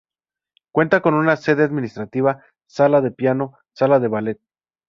Cuenta 0.71 1.01
con 1.01 1.13
una 1.13 1.35
sede 1.35 1.61
administrativa, 1.63 2.43
sala 2.65 3.01
de 3.01 3.11
piano, 3.11 3.59
sala 3.71 3.99
de 3.99 4.07
ballet. 4.07 4.39